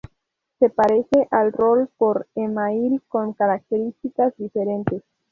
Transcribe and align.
Se 0.57 0.67
parece 0.71 1.27
al 1.29 1.51
Rol 1.51 1.87
por 1.97 2.25
eMail 2.33 3.03
con 3.07 3.33
características 3.33 4.33
diferentes. 4.35 5.03